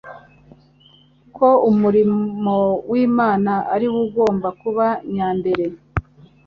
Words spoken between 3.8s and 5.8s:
wo ugomba kuba nyambere.